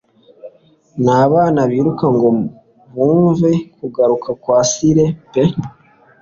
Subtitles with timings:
[1.03, 2.29] Nta bana biruka ngo
[2.97, 5.43] bumve kugaruka kwa sire pe